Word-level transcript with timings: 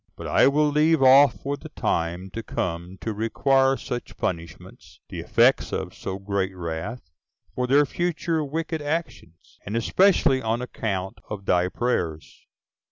But 0.15 0.25
I 0.25 0.47
will 0.47 0.67
leave 0.69 1.03
off 1.03 1.41
for 1.41 1.55
the 1.57 1.69
time 1.69 2.31
to 2.31 2.41
come 2.41 2.97
to 3.01 3.13
require 3.13 3.77
such 3.77 4.17
punishments, 4.17 4.99
the 5.09 5.19
effects 5.19 5.71
of 5.71 5.93
so 5.93 6.17
great 6.17 6.55
wrath, 6.55 7.11
for 7.53 7.67
their 7.67 7.85
future 7.85 8.43
wicked 8.43 8.81
actions, 8.81 9.59
and 9.63 9.77
especially 9.77 10.41
on 10.41 10.59
account 10.59 11.19
of 11.29 11.45
thy 11.45 11.69
prayers. 11.69 12.47